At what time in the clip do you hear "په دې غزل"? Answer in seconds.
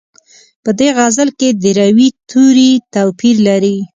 0.63-1.29